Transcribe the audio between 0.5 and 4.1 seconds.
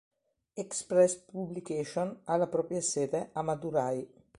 Express Publications ha la propria sede a Madurai.